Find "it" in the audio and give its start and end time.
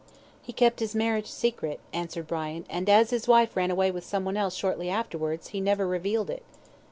6.31-6.41